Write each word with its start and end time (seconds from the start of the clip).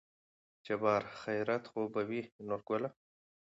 جبار: 0.65 1.03
خېرت 1.21 1.63
خو 1.71 1.81
به 1.93 2.01
وي 2.09 2.21
نورګله 2.47 2.89